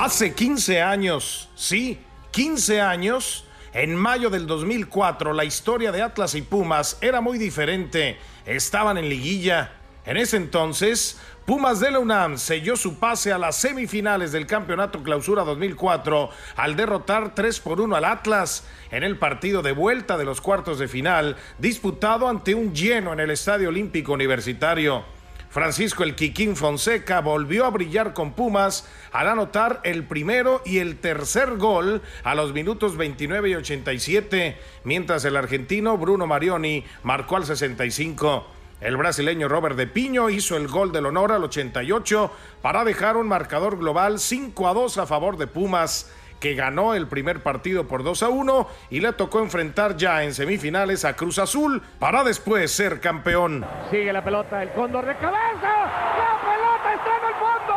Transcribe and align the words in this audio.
Hace 0.00 0.32
15 0.32 0.80
años, 0.80 1.50
sí, 1.54 1.98
15 2.30 2.80
años, 2.80 3.44
en 3.74 3.94
mayo 3.94 4.30
del 4.30 4.46
2004, 4.46 5.34
la 5.34 5.44
historia 5.44 5.92
de 5.92 6.00
Atlas 6.00 6.34
y 6.34 6.40
Pumas 6.40 6.96
era 7.02 7.20
muy 7.20 7.36
diferente. 7.36 8.16
Estaban 8.46 8.96
en 8.96 9.10
liguilla. 9.10 9.72
En 10.06 10.16
ese 10.16 10.38
entonces, 10.38 11.20
Pumas 11.44 11.80
de 11.80 11.90
la 11.90 11.98
UNAM 11.98 12.38
selló 12.38 12.76
su 12.76 12.98
pase 12.98 13.30
a 13.30 13.36
las 13.36 13.56
semifinales 13.56 14.32
del 14.32 14.46
Campeonato 14.46 15.02
Clausura 15.02 15.44
2004 15.44 16.30
al 16.56 16.76
derrotar 16.76 17.34
3 17.34 17.60
por 17.60 17.82
1 17.82 17.94
al 17.94 18.06
Atlas 18.06 18.64
en 18.90 19.02
el 19.02 19.18
partido 19.18 19.60
de 19.60 19.72
vuelta 19.72 20.16
de 20.16 20.24
los 20.24 20.40
cuartos 20.40 20.78
de 20.78 20.88
final, 20.88 21.36
disputado 21.58 22.26
ante 22.26 22.54
un 22.54 22.74
lleno 22.74 23.12
en 23.12 23.20
el 23.20 23.30
Estadio 23.30 23.68
Olímpico 23.68 24.14
Universitario. 24.14 25.19
Francisco 25.50 26.04
el 26.04 26.14
Quiquín 26.14 26.54
Fonseca 26.54 27.20
volvió 27.20 27.64
a 27.64 27.70
brillar 27.70 28.14
con 28.14 28.34
Pumas 28.34 28.88
al 29.10 29.28
anotar 29.28 29.80
el 29.82 30.04
primero 30.04 30.62
y 30.64 30.78
el 30.78 30.98
tercer 30.98 31.56
gol 31.56 32.02
a 32.22 32.36
los 32.36 32.52
minutos 32.52 32.96
29 32.96 33.50
y 33.50 33.54
87, 33.56 34.56
mientras 34.84 35.24
el 35.24 35.36
argentino 35.36 35.98
Bruno 35.98 36.28
Marioni 36.28 36.84
marcó 37.02 37.34
al 37.34 37.46
65. 37.46 38.46
El 38.80 38.96
brasileño 38.96 39.48
Robert 39.48 39.76
de 39.76 39.88
Piño 39.88 40.30
hizo 40.30 40.56
el 40.56 40.68
gol 40.68 40.92
del 40.92 41.06
honor 41.06 41.32
al 41.32 41.42
88 41.42 42.32
para 42.62 42.84
dejar 42.84 43.16
un 43.16 43.26
marcador 43.26 43.76
global 43.76 44.20
5 44.20 44.68
a 44.68 44.72
2 44.72 44.98
a 44.98 45.06
favor 45.06 45.36
de 45.36 45.48
Pumas 45.48 46.12
que 46.40 46.54
ganó 46.54 46.94
el 46.94 47.06
primer 47.06 47.42
partido 47.42 47.86
por 47.86 48.02
2 48.02 48.22
a 48.24 48.28
1 48.30 48.66
y 48.90 49.00
le 49.00 49.12
tocó 49.12 49.40
enfrentar 49.40 49.96
ya 49.96 50.24
en 50.24 50.34
semifinales 50.34 51.04
a 51.04 51.14
Cruz 51.14 51.38
Azul 51.38 51.82
para 51.98 52.24
después 52.24 52.72
ser 52.72 53.00
campeón. 53.00 53.64
Sigue 53.90 54.12
la 54.12 54.24
pelota, 54.24 54.62
el 54.62 54.70
cóndor 54.70 55.06
de 55.06 55.14
cabeza. 55.16 55.30
La 55.60 56.40
pelota 56.40 56.94
está 56.94 57.16
en 57.18 57.24
el 57.28 57.34
fondo. 57.34 57.74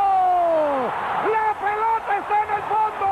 La 1.31 1.53
pelota 1.59 2.17
está 2.19 2.43
en 2.43 2.49
el 2.55 2.63
fondo. 2.71 3.07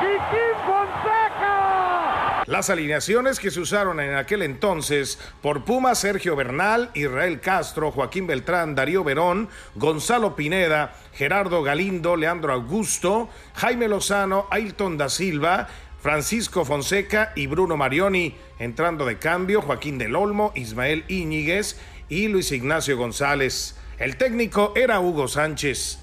Quiquín 0.00 0.54
Fonseca. 0.66 2.37
Las 2.48 2.70
alineaciones 2.70 3.40
que 3.40 3.50
se 3.50 3.60
usaron 3.60 4.00
en 4.00 4.14
aquel 4.14 4.40
entonces 4.40 5.18
por 5.42 5.66
Puma, 5.66 5.94
Sergio 5.94 6.34
Bernal, 6.34 6.90
Israel 6.94 7.40
Castro, 7.40 7.90
Joaquín 7.90 8.26
Beltrán, 8.26 8.74
Darío 8.74 9.04
Verón, 9.04 9.50
Gonzalo 9.74 10.34
Pineda, 10.34 10.94
Gerardo 11.12 11.62
Galindo, 11.62 12.16
Leandro 12.16 12.54
Augusto, 12.54 13.28
Jaime 13.52 13.86
Lozano, 13.86 14.46
Ailton 14.50 14.96
da 14.96 15.10
Silva, 15.10 15.68
Francisco 16.00 16.64
Fonseca 16.64 17.34
y 17.36 17.48
Bruno 17.48 17.76
Marioni, 17.76 18.34
entrando 18.58 19.04
de 19.04 19.18
cambio 19.18 19.60
Joaquín 19.60 19.98
del 19.98 20.16
Olmo, 20.16 20.52
Ismael 20.54 21.04
Íñiguez 21.08 21.78
y 22.08 22.28
Luis 22.28 22.50
Ignacio 22.50 22.96
González. 22.96 23.76
El 23.98 24.16
técnico 24.16 24.72
era 24.74 25.00
Hugo 25.00 25.28
Sánchez. 25.28 25.98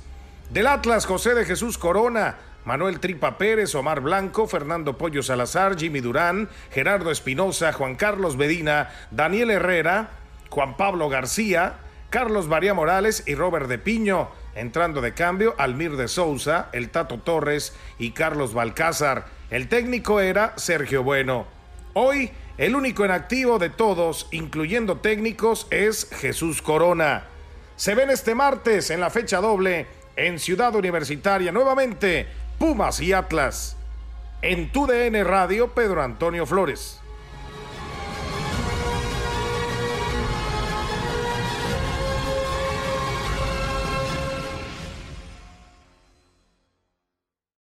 Del 0.52 0.68
Atlas, 0.68 1.08
José 1.08 1.34
de 1.34 1.46
Jesús 1.46 1.80
Corona, 1.80 2.38
Manuel 2.66 3.00
Tripa 3.00 3.38
Pérez, 3.38 3.76
Omar 3.76 4.02
Blanco, 4.02 4.48
Fernando 4.48 4.98
Pollo 4.98 5.22
Salazar, 5.22 5.78
Jimmy 5.78 6.02
Durán, 6.02 6.50
Gerardo 6.72 7.12
Espinosa, 7.12 7.72
Juan 7.72 7.96
Carlos 7.96 8.38
Medina, 8.38 8.90
Daniel 9.12 9.52
Herrera, 9.52 10.10
Juan 10.50 10.76
Pablo 10.76 11.08
García, 11.08 11.76
Carlos 12.10 12.48
María 12.48 12.74
Morales 12.74 13.24
y 13.28 13.36
Robert 13.36 13.68
de 13.68 13.78
Piño. 13.78 14.30
Entrando 14.56 15.02
de 15.02 15.14
cambio, 15.14 15.54
Almir 15.60 15.96
de 15.96 16.08
Souza, 16.08 16.70
el 16.72 16.90
Tato 16.90 17.20
Torres 17.20 17.76
y 18.00 18.12
Carlos 18.12 18.56
Balcázar. 18.56 19.28
El 19.52 19.68
técnico 19.68 20.20
era 20.20 20.54
Sergio 20.58 21.04
Bueno. 21.04 21.46
Hoy, 21.94 22.32
el 22.58 22.76
único 22.76 23.06
en 23.06 23.12
activo 23.12 23.60
de 23.60 23.70
todos, 23.70 24.28
incluyendo 24.32 24.98
técnicos, 24.98 25.68
es 25.70 26.10
Jesús 26.10 26.64
Corona. 26.64 27.26
Se 27.76 27.94
ven 27.94 28.10
este 28.10 28.34
martes 28.34 28.90
en 28.90 29.02
la 29.02 29.12
fecha 29.12 29.40
doble 29.40 29.86
en 30.16 30.40
Ciudad 30.40 30.74
Universitaria 30.76 31.52
nuevamente 31.52 32.28
Pumas 32.66 33.00
y 33.00 33.14
Atlas. 33.14 33.78
En 34.42 34.72
tu 34.72 34.88
DN 34.88 35.24
Radio, 35.24 35.76
Pedro 35.76 36.02
Antonio 36.02 36.48
Flores. 36.48 37.00